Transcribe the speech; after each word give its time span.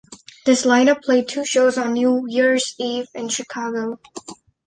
This 0.47 0.65
lineup 0.65 1.03
played 1.03 1.27
two 1.27 1.45
shows 1.45 1.77
on 1.77 1.93
New 1.93 2.25
Year's 2.27 2.73
Eve 2.79 3.05
in 3.13 3.29
Chicago. 3.29 3.99